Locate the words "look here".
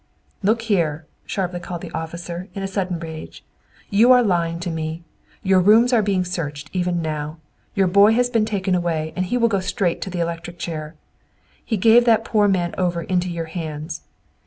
0.41-1.05